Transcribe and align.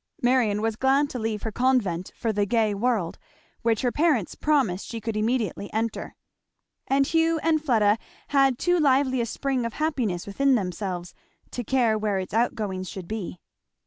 Marion 0.23 0.63
was 0.63 0.75
glad 0.75 1.11
to 1.11 1.19
leave 1.19 1.43
her 1.43 1.51
convent 1.51 2.11
for 2.15 2.33
the 2.33 2.47
gay 2.47 2.73
world, 2.73 3.19
which 3.61 3.83
her 3.83 3.91
parents 3.91 4.33
promised 4.33 4.87
she 4.87 4.99
should 4.99 5.15
immediately 5.15 5.71
enter. 5.71 6.15
And 6.87 7.05
Hugh 7.05 7.37
and 7.43 7.63
Fleda 7.63 7.99
had 8.29 8.57
too 8.57 8.79
lively 8.79 9.21
a 9.21 9.27
spring 9.27 9.63
of 9.63 9.73
happiness 9.73 10.25
within 10.25 10.55
themselves 10.55 11.13
to 11.51 11.63
care 11.63 11.99
where 11.99 12.17
its 12.17 12.33
outgoings 12.33 12.89
should 12.89 13.07
be. 13.07 13.37